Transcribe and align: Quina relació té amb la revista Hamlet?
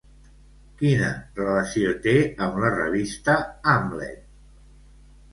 Quina 0.77 1.09
relació 1.39 1.91
té 2.05 2.15
amb 2.45 2.57
la 2.63 2.71
revista 2.77 3.35
Hamlet? 3.75 4.25